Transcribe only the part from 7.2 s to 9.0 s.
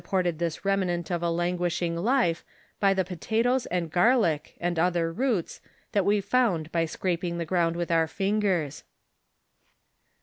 the ground with our fingera.